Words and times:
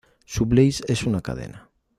Su 0.25 0.47
Blaze 0.47 0.83
es 0.87 1.03
una 1.03 1.21
cadena. 1.21 1.69